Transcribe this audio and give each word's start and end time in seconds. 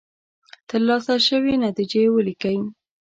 ترلاسه 0.69 1.15
شوې 1.27 1.53
نتیجې 1.65 2.03
ولیکئ. 2.09 2.57